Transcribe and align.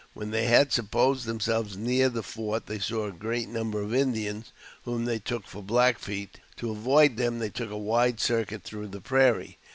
Whei 0.15 0.25
they 0.31 0.45
had 0.45 0.73
supposed 0.73 1.27
themselves 1.27 1.77
near 1.77 2.09
the 2.09 2.23
fort, 2.23 2.65
they 2.65 2.79
saw 2.79 3.05
a 3.05 3.11
grea 3.11 3.45
number 3.45 3.83
of 3.83 3.93
Indians, 3.93 4.51
whom 4.83 5.05
they 5.05 5.19
took 5.19 5.45
for 5.45 5.61
Black 5.61 5.99
Feet; 5.99 6.39
to 6.57 6.71
avoid 6.71 7.17
them, 7.17 7.37
they 7.37 7.51
took 7.51 7.69
a 7.69 7.77
wide 7.77 8.19
circuit 8.19 8.63
through 8.63 8.87
the 8.87 8.99
prairie. 9.01 9.59